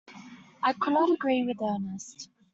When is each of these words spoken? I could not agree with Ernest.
I 0.63 0.73
could 0.73 0.93
not 0.95 1.11
agree 1.11 1.45
with 1.45 1.61
Ernest. 1.61 2.29